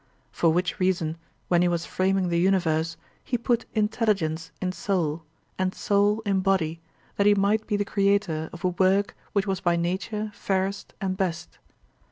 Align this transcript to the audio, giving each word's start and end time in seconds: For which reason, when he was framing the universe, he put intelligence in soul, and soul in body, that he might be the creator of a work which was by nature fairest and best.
For 0.31 0.49
which 0.49 0.79
reason, 0.79 1.17
when 1.47 1.61
he 1.61 1.67
was 1.67 1.85
framing 1.85 2.29
the 2.29 2.39
universe, 2.39 2.97
he 3.23 3.37
put 3.37 3.67
intelligence 3.75 4.51
in 4.59 4.71
soul, 4.71 5.23
and 5.59 5.75
soul 5.75 6.21
in 6.25 6.39
body, 6.39 6.81
that 7.17 7.27
he 7.27 7.35
might 7.35 7.67
be 7.67 7.77
the 7.77 7.85
creator 7.85 8.49
of 8.51 8.63
a 8.65 8.69
work 8.69 9.15
which 9.33 9.45
was 9.45 9.61
by 9.61 9.75
nature 9.75 10.31
fairest 10.33 10.95
and 10.99 11.15
best. 11.15 11.59